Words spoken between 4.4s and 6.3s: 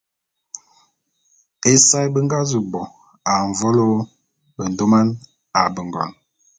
bendôman a bengon.